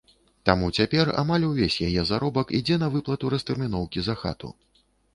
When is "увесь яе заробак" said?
1.51-2.57